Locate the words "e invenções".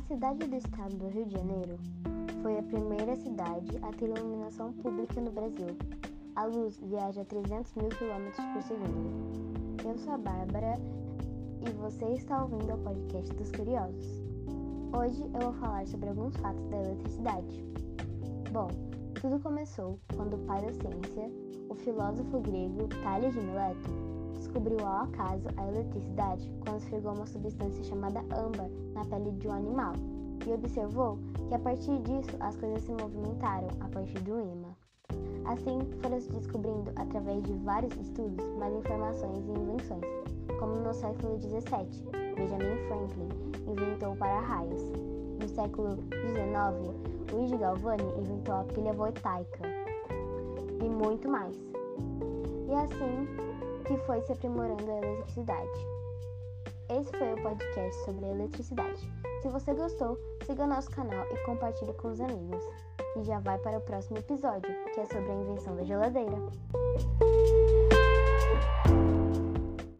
39.46-40.02